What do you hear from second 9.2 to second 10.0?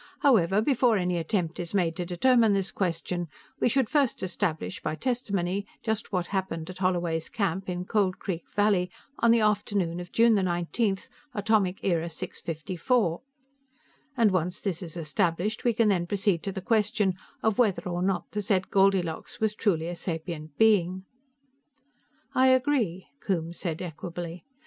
the afternoon